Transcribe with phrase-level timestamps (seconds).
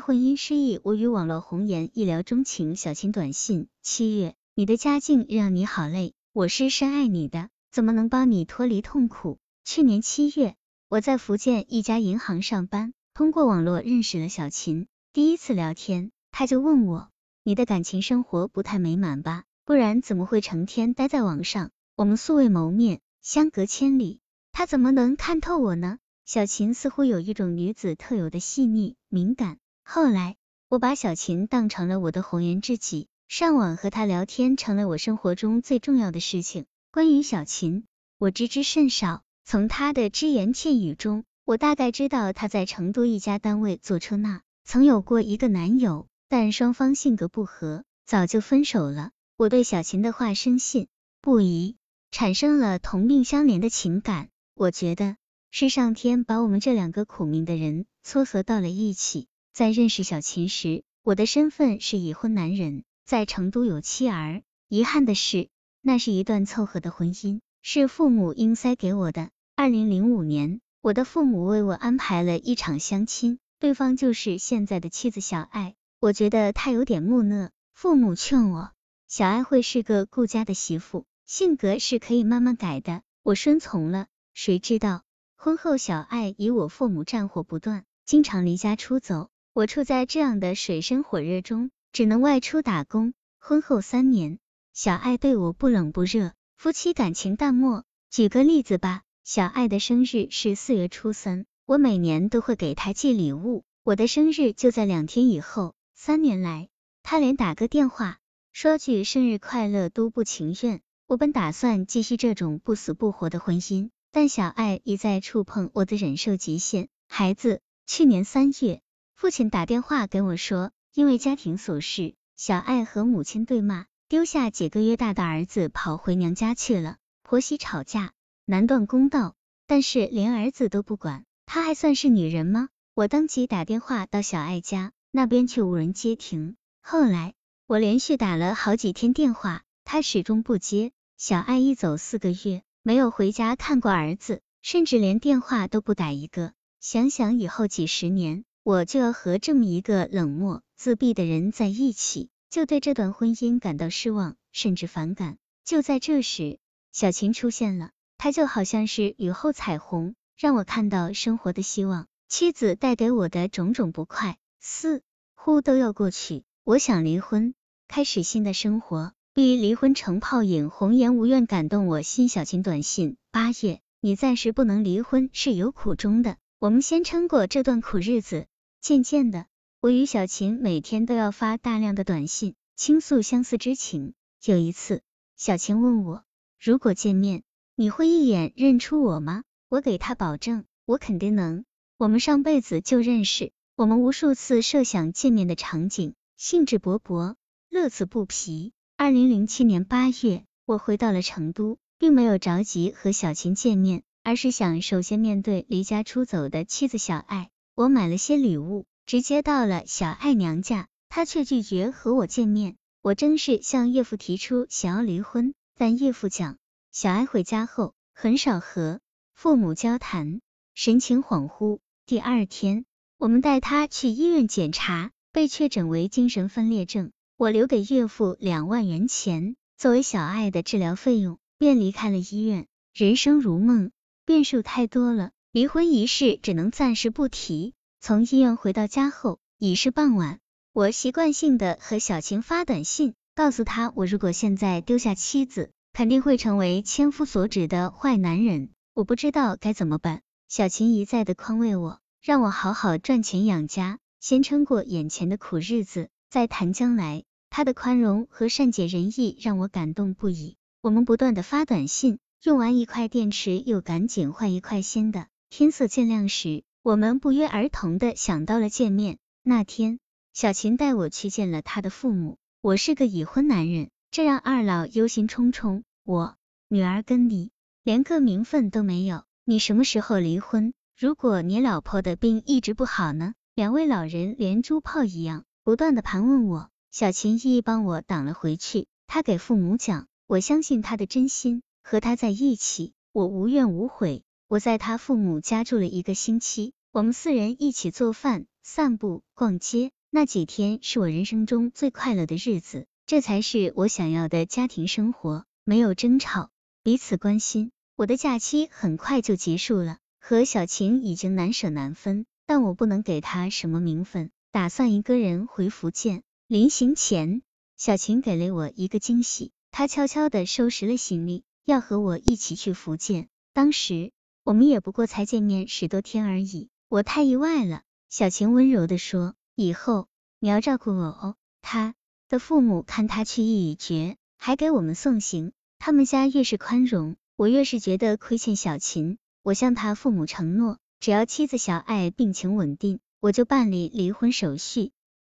[0.00, 2.76] 婚姻失意，我与网络红颜一聊钟情。
[2.76, 9.38] 小琴短信：七月，你的家境让你好累，我是深爱你的，怎么能帮你脱离痛苦？
[9.64, 10.56] 去年七月，
[10.88, 14.86] 我在福建一家银行上班，通过网络认识了小琴。
[15.12, 17.08] 第一次聊天，他就问我：
[17.42, 19.44] 你的感情生活不太美满吧？
[19.64, 21.70] 不然怎么会成天待在网上？
[21.96, 24.20] 我们素未谋面，相隔千里，
[24.52, 25.98] 他怎么能看透我呢？
[26.24, 29.58] 小琴似乎有一种女子特有的细腻敏感。
[29.90, 30.36] 后来，
[30.68, 36.66] 我把小琴当成了我的红颜知己，上网和她聊天成了我生活中最重要的事情。
[36.92, 37.86] 关于小琴，
[38.18, 49.12] 我知之甚少，从她的只言片语中，我大概知道她在成都一家单位做车纳，曾有过一个男友，但双方性格不合，早就分手了。
[49.38, 50.88] 我对小琴的话深信
[51.22, 51.76] 不疑，
[52.10, 54.28] 产生了同病相怜的情感。
[54.54, 55.16] 我觉得。
[55.50, 59.28] 是上天把我们这两个苦命的人撮合到了一起。
[59.58, 64.44] 在认识小琴时，我的身份是已婚男人，在成都有妻儿。
[64.68, 65.48] 遗憾的是，
[65.82, 69.30] 那是一段凑合的婚姻，是父母硬塞给我的。
[69.56, 75.74] 二零零五年，我的父母为我安排了一场相亲，对方就是现在的妻子小爱。
[75.98, 78.70] 我觉得她有点木讷，父母劝我，
[79.08, 83.02] 小爱会是个顾家的媳妇，性格是可以慢慢改的。
[83.24, 85.02] 我顺从了，谁知道？
[85.34, 89.30] 婚后，小爱与我父母战火不断，经常离家出走。
[89.58, 93.12] 我处在这样的水深火热中，只能外出打工。
[93.40, 94.38] 婚后三年，
[94.72, 97.82] 小爱对我不冷不热，夫妻感情淡漠。
[98.08, 105.74] 举个例子吧，小爱的生日是四月初三，我每年都会给她寄礼物，我的生日就在两天以后。
[105.96, 106.68] 三年来，
[107.02, 108.20] 她连打个电话
[108.52, 110.82] 说句生日快乐都不情愿。
[111.08, 113.90] 我本打算继续这种不死不活的婚姻。
[114.12, 116.88] 但小爱一再触碰我的忍受极限。
[117.08, 118.82] 孩子，去年三月，
[119.18, 126.98] 父亲打电话跟我说，因为家庭琐事，小爱和母亲对骂，丢下几个月大的儿子跑回娘家去了。
[127.24, 128.12] 婆媳吵架，
[128.44, 129.34] 难断公道，
[129.66, 132.68] 但是连儿子都不管，她还算是女人吗？
[132.94, 136.54] 我当即打电话到小爱家，那边却无人接听。
[136.80, 137.34] 后来
[137.66, 140.92] 我连续打了好几天电话，她始终不接。
[141.16, 142.62] 小爱一走四个月。
[142.84, 146.52] 没有回家看过儿子，甚至连电话都不打一个。
[146.80, 155.38] 想想以后几十年，我就要和这么一个冷漠自闭的人在一起，就对这段婚姻感到失望，甚至反感。
[155.64, 156.58] 就在这时，
[156.92, 162.08] 小琴出现了，她就好像是雨后彩虹，让我看到生活的希望。
[162.28, 165.00] 妻子带给我的种种不快，似
[165.34, 166.44] 乎都要过去。
[166.62, 167.54] 我想离婚，
[167.88, 169.14] 开始新的生活。
[169.32, 172.28] 比离婚成泡影，红颜无怨感动我心。
[172.28, 178.46] 小琴短信：八月，你暂时不能离婚是有苦衷的，我们先撑过这段苦日子。
[178.80, 179.46] 渐渐的，
[179.80, 184.14] 我与小琴每天都要发大量的短信，倾诉相思之情。
[184.44, 185.02] 有一次，
[185.36, 186.24] 小琴问我，
[186.60, 187.42] 如果见面，
[187.74, 189.42] 你会一眼认出我吗？
[189.68, 191.64] 我给她保证，我肯定能。
[191.96, 197.34] 我们上辈子就认识，我们无数次设想见面的场景，兴致勃勃，
[197.68, 198.72] 乐此不疲。
[198.96, 207.50] 二零零七年八月，我回到了成都，并没有着急和小琴见面，而是想首先面对离家出走的妻子小爱。
[207.78, 212.76] 我买了些礼物，直接到了小爱娘家，她却拒绝和我见面。
[213.02, 216.56] 我正式向岳父提出想要离婚，但岳父讲，
[216.90, 218.98] 小爱回家后很少和
[219.32, 220.40] 父母交谈，
[220.74, 221.78] 神情恍惚。
[222.04, 222.84] 第二天，
[223.16, 227.12] 我们带她去医院检查，被确诊为精神分裂症。
[227.36, 232.66] 我留给岳父两万元钱作为小爱的治疗费用，便离开了医院。
[232.92, 233.92] 人生如梦，
[234.24, 237.74] 变数太多了，离婚一事只能暂时不提。
[238.00, 240.38] 从医院回到家后，已是傍晚。
[240.72, 248.70] 我习惯性的和小琴发短信，告诉她我如果现在丢下妻子，肯定会成为千夫所指的坏男人。
[248.94, 250.20] 我不知道该怎么办。
[250.48, 257.24] 小琴一再的宽慰我，让我好好赚钱养家，先撑过眼前的苦日子，再谈将来。
[257.50, 260.56] 他的宽容和善解人意让我感动不已。
[260.82, 265.26] 我们不断的发短信，用完一块电池又赶紧换一块新的。
[265.50, 269.18] 天色渐亮时，我们不约而同的想到了见面。
[269.42, 269.98] 那天，
[270.34, 272.36] 小琴带我去见了他的父母。
[272.60, 275.82] 我是个已婚男人，这让二老忧心忡忡。
[276.04, 276.36] 我
[276.68, 277.50] 女儿跟你
[277.82, 280.74] 连个名分都没有，你什么时候离婚？
[280.96, 283.32] 如果你老婆的病一直不好呢？
[283.54, 286.68] 两位老人连珠炮一样，不断的盘问我。
[286.90, 288.86] 小琴一一帮我挡了回去。
[289.06, 294.22] 他给父母讲，我相信他的真心，和他在一起，我无怨无悔。
[294.48, 299.90] 我在他父母家住了一个星期，我们四人一起做饭，散步、逛街。
[300.08, 306.48] 那几天是我人生中最快乐的日子，这才是我想要的家庭生活，没有争吵，
[306.82, 307.72] 彼此关心。
[307.94, 316.22] 我的假期很快就结束了，和小晴已经难舍难分，但我不能给她什么名分，打算一个人回福建。
[316.46, 317.42] 临行前，
[317.76, 323.28] 小晴给了我一个惊喜，她悄悄的收拾了行李，要和我一起去福建。
[323.52, 324.12] 当时
[324.48, 327.82] 我们也不过才见面十多天而已，我太意外了。
[328.08, 329.34] 小晴温柔的说。
[329.54, 330.08] 以后
[330.40, 331.34] 你要照顾我哦。
[331.60, 331.94] 他
[332.30, 335.52] 的父母看他去意已决，还给我们送行。
[335.78, 339.18] 他们家越是宽容，我越是觉得亏欠小琴。
[339.42, 344.92] 我向他父母承诺，只要妻子小爱病情稳定，我就办理离婚手续。